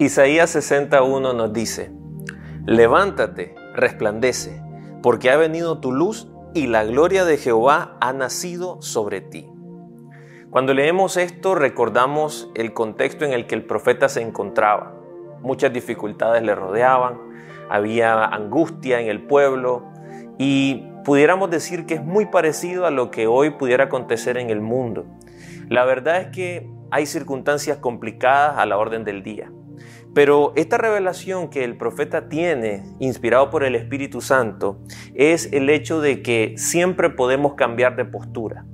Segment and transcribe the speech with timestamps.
[0.00, 1.90] Isaías 61 nos dice,
[2.64, 4.62] levántate, resplandece,
[5.02, 9.46] porque ha venido tu luz y la gloria de Jehová ha nacido sobre ti.
[10.48, 14.94] Cuando leemos esto recordamos el contexto en el que el profeta se encontraba.
[15.42, 17.20] Muchas dificultades le rodeaban,
[17.68, 19.84] había angustia en el pueblo
[20.38, 24.62] y pudiéramos decir que es muy parecido a lo que hoy pudiera acontecer en el
[24.62, 25.04] mundo.
[25.68, 29.52] La verdad es que hay circunstancias complicadas a la orden del día.
[30.14, 34.80] Pero esta revelación que el profeta tiene, inspirado por el Espíritu Santo,
[35.14, 38.64] es el hecho de que siempre podemos cambiar de postura.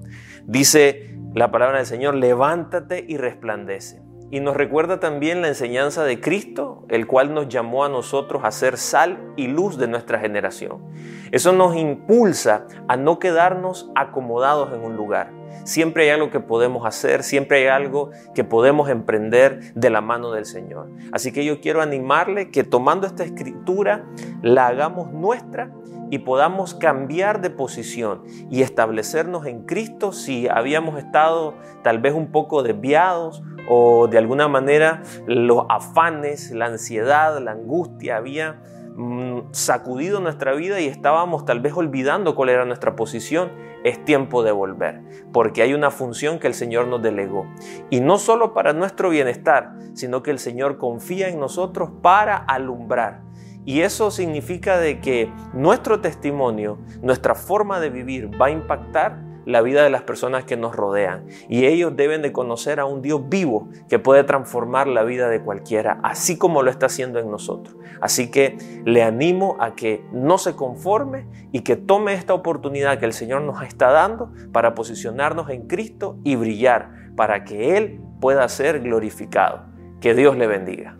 [0.46, 4.05] Dice la palabra del Señor, levántate y resplandece.
[4.30, 8.50] Y nos recuerda también la enseñanza de Cristo, el cual nos llamó a nosotros a
[8.50, 10.82] ser sal y luz de nuestra generación.
[11.30, 15.30] Eso nos impulsa a no quedarnos acomodados en un lugar.
[15.64, 20.32] Siempre hay algo que podemos hacer, siempre hay algo que podemos emprender de la mano
[20.32, 20.88] del Señor.
[21.12, 24.04] Así que yo quiero animarle que tomando esta escritura
[24.42, 25.70] la hagamos nuestra
[26.10, 32.30] y podamos cambiar de posición y establecernos en Cristo si habíamos estado tal vez un
[32.30, 38.60] poco desviados o de alguna manera los afanes, la ansiedad, la angustia había
[38.94, 43.50] mm, sacudido nuestra vida y estábamos tal vez olvidando cuál era nuestra posición,
[43.84, 47.46] es tiempo de volver, porque hay una función que el Señor nos delegó.
[47.90, 53.22] Y no solo para nuestro bienestar, sino que el Señor confía en nosotros para alumbrar.
[53.64, 59.62] Y eso significa de que nuestro testimonio, nuestra forma de vivir va a impactar la
[59.62, 61.26] vida de las personas que nos rodean.
[61.48, 65.40] Y ellos deben de conocer a un Dios vivo que puede transformar la vida de
[65.40, 67.76] cualquiera, así como lo está haciendo en nosotros.
[68.00, 73.06] Así que le animo a que no se conforme y que tome esta oportunidad que
[73.06, 78.46] el Señor nos está dando para posicionarnos en Cristo y brillar para que Él pueda
[78.48, 79.64] ser glorificado.
[80.00, 80.96] Que Dios le bendiga.